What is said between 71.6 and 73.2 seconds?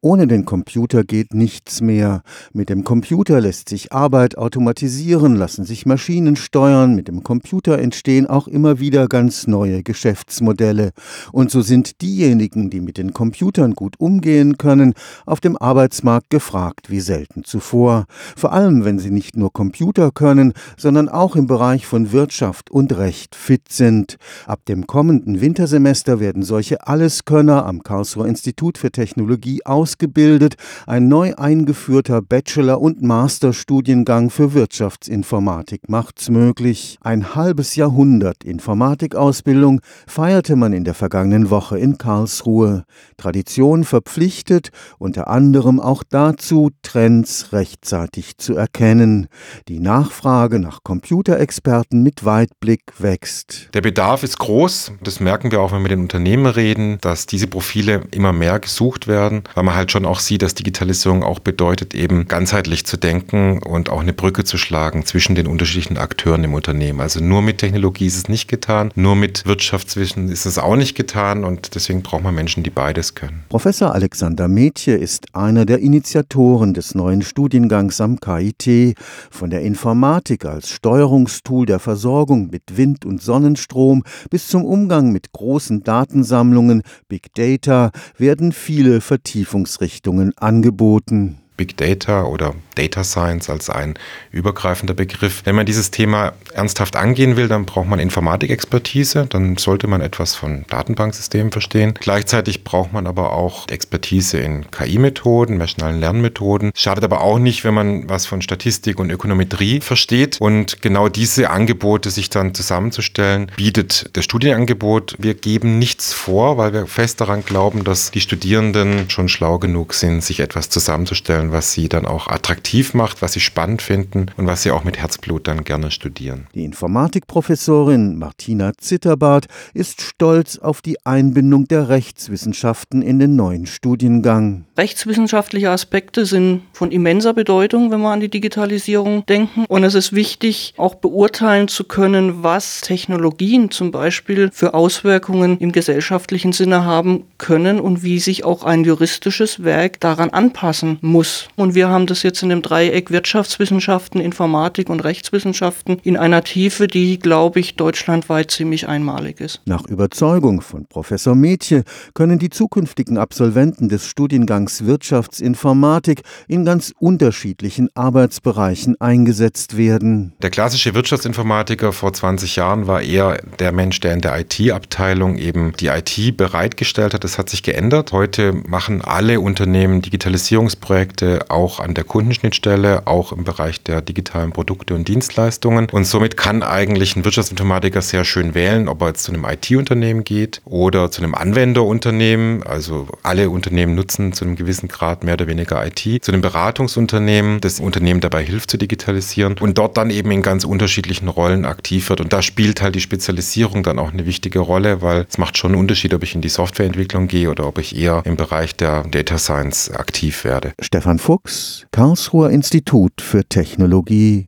deswegen braucht man Menschen, die beides